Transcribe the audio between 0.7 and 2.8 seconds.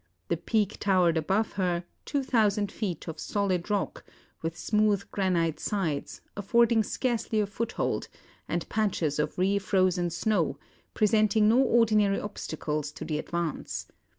towered above her, two thousand